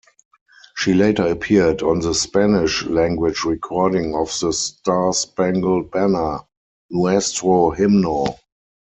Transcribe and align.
She 0.77 0.95
later 0.95 1.27
appeared 1.27 1.83
on 1.83 1.99
the 1.99 2.15
Spanish-language 2.15 3.43
recording 3.45 4.15
of 4.15 4.33
the 4.39 4.51
Star-Spangled 4.51 5.91
Banner, 5.91 6.39
"Nuestro 6.89 7.69
Himno". 7.69 8.35